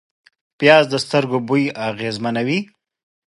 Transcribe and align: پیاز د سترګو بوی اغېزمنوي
پیاز 0.57 0.85
د 0.89 0.93
سترګو 1.05 1.39
بوی 1.47 1.63
اغېزمنوي 1.87 2.59